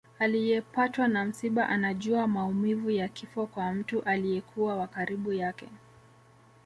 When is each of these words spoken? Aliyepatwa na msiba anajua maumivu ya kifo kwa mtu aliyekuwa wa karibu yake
Aliyepatwa 0.19 1.07
na 1.07 1.25
msiba 1.25 1.69
anajua 1.69 2.27
maumivu 2.27 2.91
ya 2.91 3.07
kifo 3.07 3.45
kwa 3.47 3.73
mtu 3.73 4.01
aliyekuwa 4.01 4.75
wa 4.75 4.87
karibu 4.87 5.33
yake 5.33 5.67